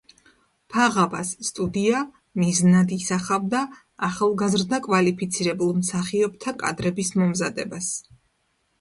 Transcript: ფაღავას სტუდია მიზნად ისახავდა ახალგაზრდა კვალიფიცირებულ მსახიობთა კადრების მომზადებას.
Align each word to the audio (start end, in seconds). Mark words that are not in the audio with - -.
ფაღავას 0.75 1.33
სტუდია 1.49 1.99
მიზნად 2.43 2.95
ისახავდა 2.97 3.63
ახალგაზრდა 4.09 4.83
კვალიფიცირებულ 4.89 5.73
მსახიობთა 5.85 6.59
კადრების 6.67 7.17
მომზადებას. 7.23 7.97